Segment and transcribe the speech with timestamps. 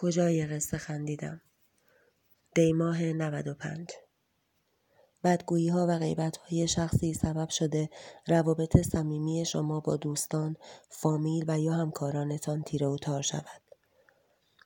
[0.00, 1.40] کجای قصه خندیدم؟
[2.54, 3.88] دیماه 95
[5.24, 7.90] بدگویی ها و غیبت های شخصی سبب شده
[8.26, 10.56] روابط صمیمی شما با دوستان،
[10.90, 13.62] فامیل و یا همکارانتان تیره و تار شود.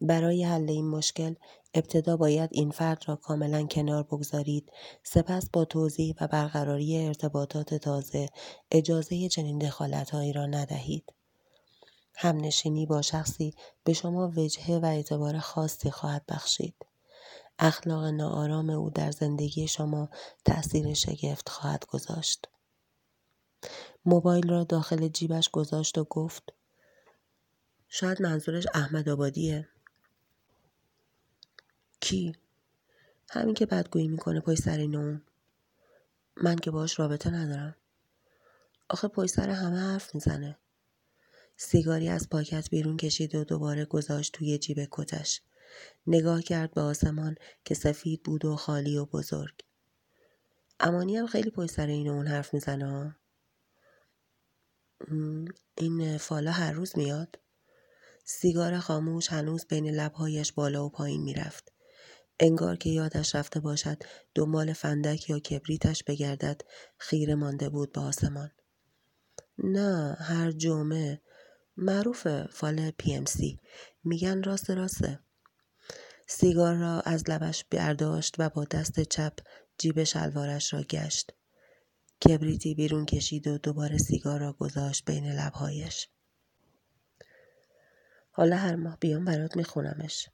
[0.00, 1.34] برای حل این مشکل
[1.74, 4.72] ابتدا باید این فرد را کاملا کنار بگذارید
[5.02, 8.28] سپس با توضیح و برقراری ارتباطات تازه
[8.70, 11.12] اجازه چنین دخالتهایی را ندهید.
[12.16, 13.54] همنشینی با شخصی
[13.84, 16.86] به شما وجهه و اعتبار خاصی خواهد بخشید.
[17.58, 20.08] اخلاق ناآرام او در زندگی شما
[20.44, 22.48] تأثیر شگفت خواهد گذاشت.
[24.04, 26.52] موبایل را داخل جیبش گذاشت و گفت
[27.88, 29.68] شاید منظورش احمد آبادیه.
[32.00, 32.36] کی؟
[33.30, 35.22] همین که بدگویی می‌کنه پای سر این
[36.36, 37.76] من که باش رابطه ندارم.
[38.88, 40.58] آخه پای سر همه حرف می‌زنه.
[41.56, 45.42] سیگاری از پاکت بیرون کشید و دوباره گذاشت توی جیب کتش.
[46.06, 49.54] نگاه کرد به آسمان که سفید بود و خالی و بزرگ.
[50.80, 53.16] امانی هم خیلی پای سر این اون حرف می‌زنه
[55.76, 57.38] این فالا هر روز میاد.
[58.24, 61.72] سیگار خاموش هنوز بین لبهایش بالا و پایین می‌رفت.
[62.40, 64.02] انگار که یادش رفته باشد
[64.34, 66.60] دنبال فندک یا کبریتش بگردد
[66.98, 68.50] خیره مانده بود به آسمان.
[69.58, 71.22] نه هر جمعه.
[71.76, 73.60] معروف فال پی ام سی.
[74.04, 75.18] میگن راست راسته.
[76.26, 79.32] سیگار را از لبش برداشت و با دست چپ
[79.78, 81.32] جیب شلوارش را گشت.
[82.28, 86.08] کبریتی بیرون کشید و دوباره سیگار را گذاشت بین لبهایش.
[88.30, 90.28] حالا هر ماه بیام برات میخونمش.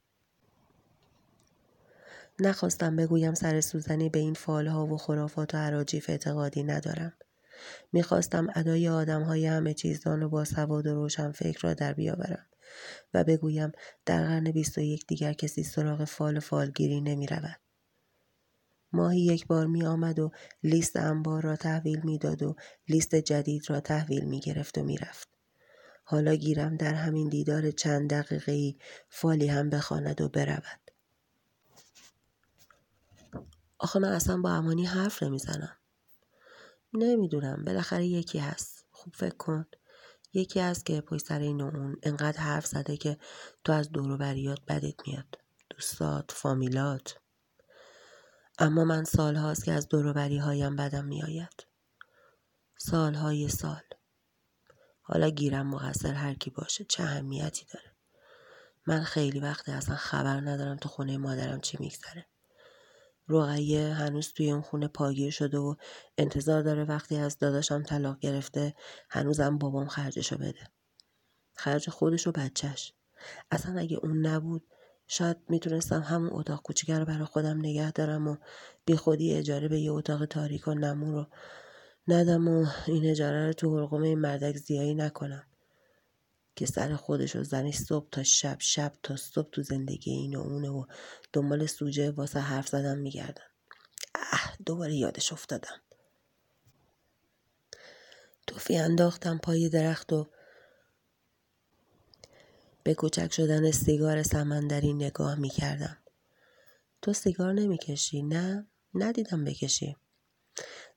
[2.39, 7.13] نخواستم بگویم سر سوزنی به این فالها و خرافات و عراجیف اعتقادی ندارم.
[7.91, 12.45] می‌خواستم ادای آدم های همه چیزدان و با سواد و روشن فکر را در بیاورم
[13.13, 13.71] و بگویم
[14.05, 17.59] در قرن بیست و یک دیگر کسی سراغ فال فالگیری نمی رود.
[18.93, 20.31] ماهی یک بار می آمد و
[20.63, 22.55] لیست انبار را تحویل می‌داد و
[22.87, 25.29] لیست جدید را تحویل می گرفت و می رفت.
[26.03, 28.77] حالا گیرم در همین دیدار چند دقیقه ای
[29.09, 30.91] فالی هم بخواند و برود.
[33.77, 35.77] آخه من اصلا با امانی حرف نمی‌زنم
[36.93, 37.63] نمی‌دونم.
[37.65, 38.85] بالاخره یکی هست.
[38.91, 39.65] خوب فکر کن.
[40.33, 43.17] یکی هست که پشت سر این اون انقدر حرف زده که
[43.63, 45.39] تو از دوروبریات بدت میاد.
[45.69, 47.19] دوستات فامیلات.
[48.59, 51.67] اما من سال هاست که از دوروبری هایم بدم میآید.
[52.77, 53.83] سالهای سال.
[55.01, 56.85] حالا گیرم مقصر هر کی باشه.
[56.85, 57.95] چه اهمیتی داره؟
[58.87, 62.25] من خیلی وقته اصلا خبر ندارم تو خونه مادرم چی میگذره.
[63.29, 65.75] رقیه هنوز توی اون خونه پاگیر شده و
[66.17, 68.75] انتظار داره وقتی از داداشم طلاق گرفته
[69.09, 70.71] هنوزم بابام خرجشو بده.
[71.55, 72.93] خرج خودش و بچهش.
[73.51, 74.63] اصلا اگه اون نبود
[75.07, 78.35] شاید می‌تونستم همون اتاق کوچیکه رو برای خودم نگه دارم و
[78.85, 81.27] بی خودی اجاره به یه اتاق تاریک و نمون رو
[82.07, 85.50] ندم و این اجاره رو تو حلقوم مردک زیایی نکنم.
[86.55, 90.39] که سر خودش و زنش صبح تا شب شب تا صبح تو زندگی این و
[90.39, 90.85] اونه و
[91.33, 93.45] دنبال سوجه واسه حرف زدن میگردن.
[94.15, 95.81] اه دوباره یادش افتادم.
[98.47, 100.27] توفی انداختم پای درخت و
[102.83, 105.97] به کوچک شدن سیگار سمندری نگاه می‌کردم.
[107.01, 109.97] تو سیگار نمی‌کشی؟ نه ندیدم بکشی.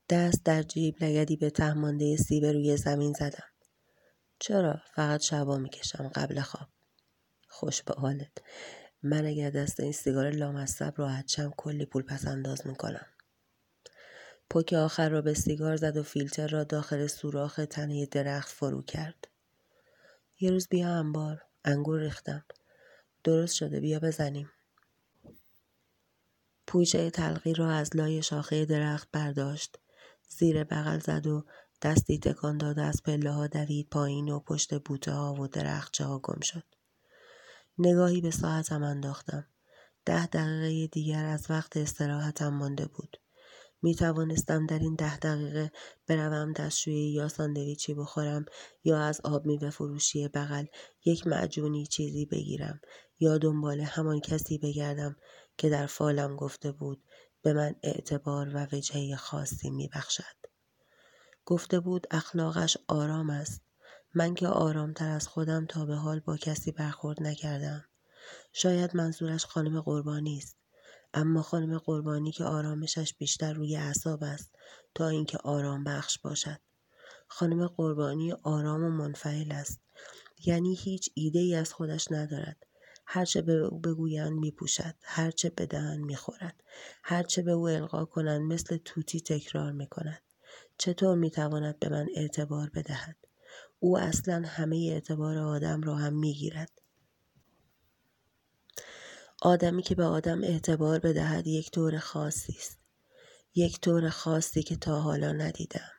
[0.09, 3.53] دست در جیب لگدی به تهمانده سیب روی زمین زدم.
[4.39, 6.69] چرا؟ فقط شبا می‌کشم قبل خواب.
[7.49, 8.39] خوش به حالت.
[9.03, 13.06] من اگر دست این سیگار لامصب راحت شم کلی پول پس انداز می‌کنم.
[14.50, 19.28] پوک آخر را به سیگار زد و فیلتر را داخل سوراخ تنه درخت فرو کرد.
[20.41, 21.43] یه روز بیا انبار.
[21.65, 22.44] انگور ریختم.
[23.25, 23.81] درست شده.
[23.81, 24.50] بیا بزنیم.
[26.67, 29.78] پوچه تلقی را از لای شاخه درخت برداشت.
[30.28, 31.44] زیر بغل زد و
[31.84, 36.19] دستی تکان داد از پله ها دوید پایین و پشت بوته ها و درخچه ها
[36.19, 36.65] گم شد.
[37.79, 39.47] نگاهی به ساعتم انداختم.
[40.05, 43.17] ده دقیقه دیگر از وقت استراحتم مانده بود.
[43.82, 45.73] می توانستم در این ده دقیقه
[46.06, 48.44] بروم دستشویی یا ساندویچی بخورم
[48.85, 50.64] یا از آب میوه فروشی بغل
[51.05, 52.81] یک معجونی چیزی بگیرم
[53.20, 55.17] یا دنبال همان کسی بگردم
[55.58, 57.03] که در فالم گفته بود
[57.43, 60.44] به من اعتبار و وجهه خاصی می بخشد.
[61.46, 63.62] گفته بود اخلاقش آرام است.
[64.14, 67.85] من که آرامتر از خودم تا به حال با کسی برخورد نکردم.
[68.52, 70.56] شاید منظورش خانم قربانی است.
[71.14, 74.50] اما خانم قربانی که آرامشش بیشتر روی اعصاب است
[74.94, 76.61] تا اینکه آرام بخش باشد.
[77.29, 79.81] خانم قربانی آرام و منفعل است.
[80.44, 82.67] یعنی هیچ ایده ای از خودش ندارد.
[83.06, 86.62] هرچه به او بگویند میپوشد هرچه بدهند می‌خورد
[87.02, 90.23] هرچه به او القا کنند مثل توتی تکرار می‌کند
[90.79, 93.17] چطور می‌تواند به من اعتبار بدهد؟
[93.79, 96.71] او اصلا همه اعتبار آدم را هم می‌گیرد.
[99.43, 102.79] آدمی که به آدم اعتبار بدهد یک طور خاصی است.
[103.55, 105.91] یک طور خاصی که تا حالا ندیدم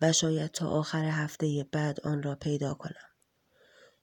[0.00, 3.06] و شاید تا آخر هفته بعد آن را پیدا کنم.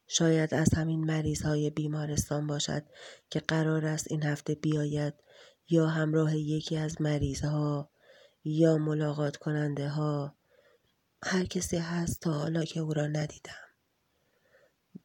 [0.08, 2.84] شاید از همین مریض های بیمارستان باشد
[3.30, 5.14] که قرار است این هفته بیاید
[5.70, 7.90] یا همراه یکی از مریض ها
[8.44, 10.36] یا ملاقات کننده ها
[11.24, 13.64] هر کسی هست تا حالا که او را ندیدم.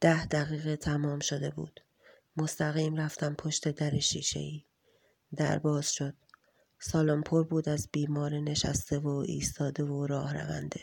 [0.01, 1.79] ده دقیقه تمام شده بود.
[2.37, 4.65] مستقیم رفتم پشت در شیشه ای
[5.35, 6.13] در باز شد.
[6.79, 10.81] سالن پر بود از بیمار نشسته و ایستاده و راه رونده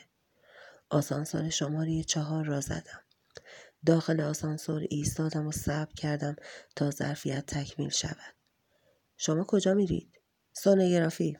[0.90, 3.00] آسانسور شماره چهار را زدم.
[3.86, 6.36] داخل آسانسور ایستادم و صبر کردم
[6.76, 8.34] تا ظرفیت تکمیل شود.
[9.16, 10.20] شما کجا میرید؟
[10.52, 11.38] سونوگرافی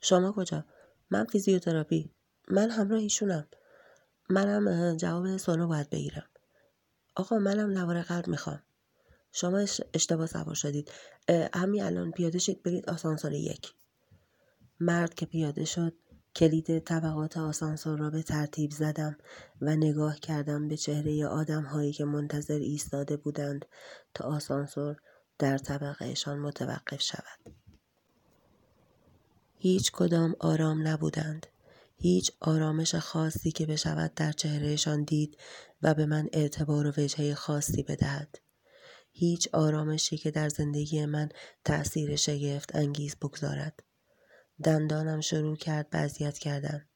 [0.00, 0.64] شما کجا؟
[1.10, 2.10] من فیزیوتراپی.
[2.48, 3.48] من همراه ایشونم.
[4.30, 6.28] منم جواب سونو باید بگیرم.
[7.16, 8.62] آقا منم نوار قلب می‌خوام.
[9.32, 9.58] شما
[9.94, 10.90] اشتباه سوار شدید.
[11.54, 13.74] همین الان پیاده شید برید آسانسور یک.
[14.80, 15.94] مرد که پیاده شد
[16.36, 19.16] کلید طبقات آسانسور را به ترتیب زدم
[19.60, 23.66] و نگاه کردم به چهره آدم هایی که منتظر ایستاده بودند
[24.14, 24.96] تا آسانسور
[25.38, 27.54] در طبقهشان متوقف شود.
[29.60, 31.46] هیچ کدام آرام نبودند.
[31.96, 35.38] هیچ آرامش خاصی که بشود در چهرهشان دید
[35.82, 38.38] و به من اعتبار و وجهه خاصی بدهد.
[39.12, 41.28] هیچ آرامشی که در زندگی من
[41.64, 43.80] تأثیر شگفت انگیز بگذارد.
[44.64, 46.88] دندانم شروع کرد بزیت کردن.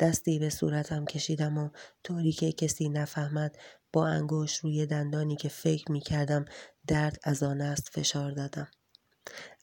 [0.00, 1.70] دستی به صورتم کشیدم و
[2.04, 3.58] طوری که کسی نفهمد
[3.92, 6.44] با انگوش روی دندانی که فکر می کردم
[6.86, 8.68] درد از آن است فشار دادم.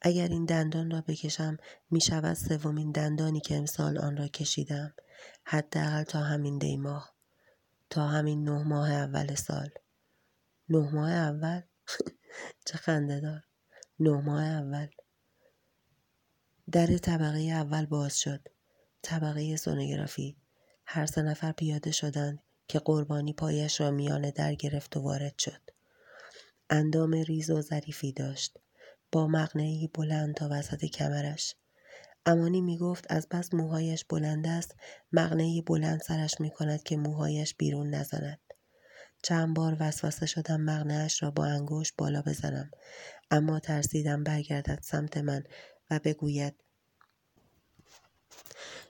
[0.02, 1.58] اگر این دندان را بکشم
[1.92, 4.94] می شود سومین دندانی که امسال آن را کشیدم.
[5.44, 7.16] حداقل تا همین دی ماه.
[7.90, 9.70] تا همین نه ماه اول سال.
[10.70, 11.62] نه ماه اول؟
[12.66, 13.44] چه خنده دار.
[14.00, 14.88] نه ماه اول.
[16.72, 18.48] در طبقه اول باز شد.
[19.02, 20.38] طبقه سونوگرافی.
[20.86, 25.62] هر سه نفر پیاده شدند که قربانی پایش را میان در گرفت و وارد شد.
[26.70, 28.60] اندام ریز و ظریفی داشت.
[29.12, 31.56] با مقنعی بلند تا وسط کمرش.
[32.26, 34.76] امانی می گفت از بس موهایش بلند است
[35.12, 38.40] مقنعی بلند سرش می کند که موهایش بیرون نزند.
[39.24, 42.72] چند بار وسوسه شدم مقنعش را با انگوش بالا بزنم
[43.32, 45.44] اما ترسیدم برگردد سمت من
[45.92, 46.56] و بگوید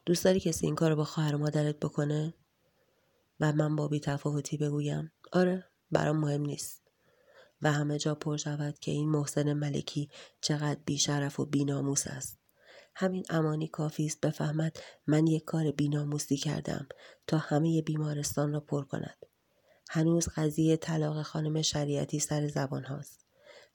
[0.06, 2.33] دوست داری کسی این کار با خواهر مادرت بکنه
[3.39, 6.88] و من با بیتفاوتی بگویم آره برام مهم نیست
[7.61, 10.09] و همه جا پر شود که این محسن ملکی
[10.41, 12.39] چقدر بیشرف و بیناموس است.
[12.95, 14.77] همین امانی کافی است بفهمد
[15.07, 16.88] من یک کار بیناموسی کردم
[17.27, 19.25] تا همه بیمارستان را پر کند.
[19.89, 23.25] هنوز قضیه طلاق خانم شریعتی سر زبان هاست.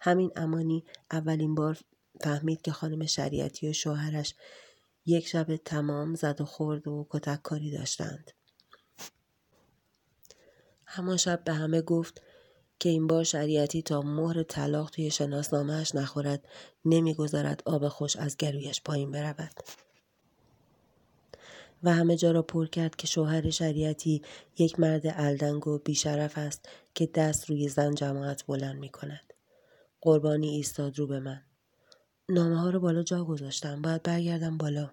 [0.01, 1.79] همین امانی اولین بار
[2.21, 4.35] فهمید که خانم شریعتی و شوهرش
[5.07, 8.31] یک شب تمام زد و خورد و کتک کاری داشتند.
[10.87, 12.23] همان شب به همه گفت
[12.85, 16.49] که این بار شریعتی تا مهر طلاق توی شناسنامهش نخورد
[16.85, 19.61] نمی‌گذارد آب خوش از گلویش پایین برود.
[21.83, 24.23] و همه جا را پر کرد که شوهر شریعتی
[24.59, 29.33] یک مرد الدنگ و بیشرف است که دست روی زن جماعت بلند می کند.
[30.01, 31.43] قربانی ایستاد رو به من.
[32.29, 33.83] نامه ها رو بالا جا گذاشتم.
[33.83, 34.91] باید برگردم بالا.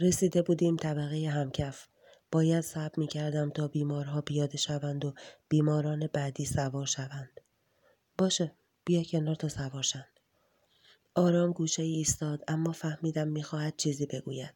[0.00, 1.88] رسیده بودیم طبقه همکف.
[2.34, 5.14] باید صبر می کردم تا بیمارها پیاده شوند و
[5.48, 7.40] بیماران بعدی سوار شوند.
[8.18, 10.20] باشه بیا کنار تا سوار شند.
[11.14, 14.54] آرام گوشه ای ایستاد اما فهمیدم می‌خواهد چیزی بگوید.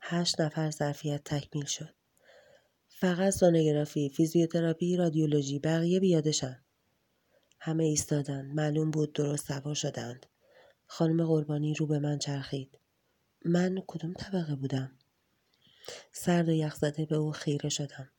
[0.00, 1.94] هشت نفر ظرفیت تکمیل شد.
[2.88, 6.64] فقط سونوگرافی، فیزیوتراپی، رادیولوژی بقیه بیادشن.
[7.60, 8.54] همه ایستادند.
[8.54, 10.26] معلوم بود درست سوار شدند.
[10.86, 12.78] خانم قربانی رو به من چرخید.
[13.44, 14.98] من کدوم طبقه بودم؟
[16.12, 18.10] سرد و یخزده به او خیره شدم.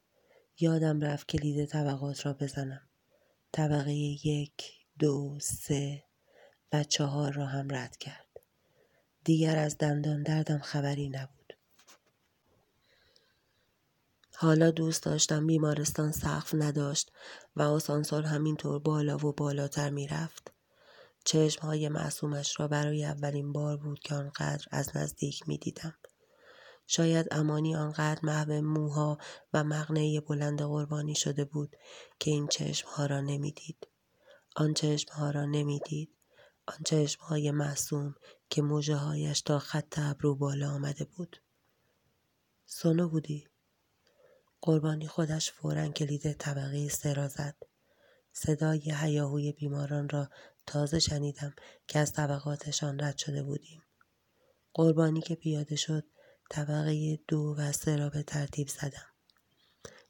[0.59, 2.89] یادم رفت کلید طبقات را بزنم.
[3.51, 4.63] طبقه یک،
[5.00, 6.03] دو، سه
[6.74, 8.27] و چهار را هم رد کرد.
[9.24, 11.53] دیگر از دندان دردم خبری نبود.
[14.36, 17.12] حالا دوست داشتم بیمارستان سقف نداشت
[17.55, 20.51] و آسانسور همینطور بالا و بالاتر می‌رفت.
[21.62, 25.95] های معصومش را برای اولین بار بود که آنقدر از نزدیک می دیدم.
[26.88, 29.17] شاید امانی آنقدر محو موها
[29.53, 31.75] و مغنه بلند قربانی شده بود
[32.20, 33.88] که این چشمها را نمی‌دید.
[34.56, 36.10] آن چشمها را نمی‌دید.
[36.67, 38.15] آن چشمهای معصوم
[38.50, 41.41] که موجه هایش تا خط ابرو بالا آمده بود.
[42.65, 43.48] سونو بودی؟
[44.62, 47.56] قربانی خودش فورا کلید طبقه سه زد.
[48.32, 50.29] صدای هیاهوی بیماران را
[50.65, 51.56] تازه شنیدم
[51.88, 53.84] که از طبقاتشان رد شده بودیم.
[54.74, 56.03] قربانی که پیاده شد
[56.50, 59.08] طبقه دو و سه را به ترتیب زدم.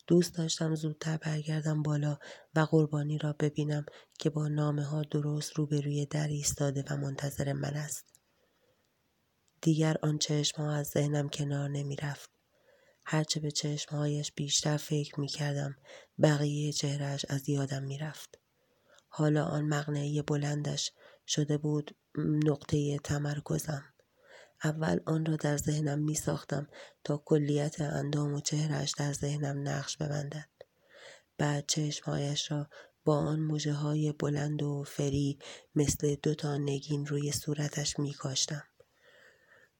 [0.07, 2.17] دوست داشتم زودتر برگردم بالا
[2.55, 3.85] و قربانی را ببینم
[4.19, 8.05] که با نامه ها درست روبروی در ایستاده و منتظر من است.
[9.61, 12.29] دیگر آن چشم ها از ذهنم کنار نمی رفت.
[13.05, 15.75] هرچه به چشمهایش بیشتر فکر می کردم
[16.21, 18.39] بقیه چهرش از یادم می رفت.
[19.07, 20.91] حالا آن مغنعه بلندش
[21.27, 23.83] شده بود نقطه تمرکزم.
[24.63, 26.67] اول آن را در ذهنم می ساختم
[27.03, 30.49] تا کلیت اندام و چهرش در ذهنم نقش ببندد.
[31.37, 32.69] بعد چشمهایش را
[33.05, 35.39] با آن موجه های بلند و فری
[35.75, 38.63] مثل دو تا نگین روی صورتش می کاشتم.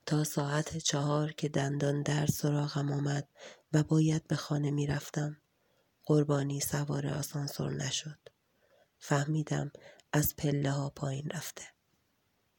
[0.06, 3.28] تا ساعت چهار که دندان در سراغم آمد
[3.74, 5.38] و باید به خانه می رفتم.
[6.04, 8.20] قربانی سوار آسانسور نشد.
[9.00, 9.72] فهمیدم
[10.14, 11.77] از پله ها پایین رفته.